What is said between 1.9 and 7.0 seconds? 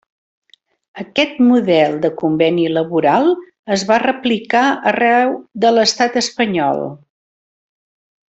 de conveni laboral es va replicar arreu de l'Estat espanyol.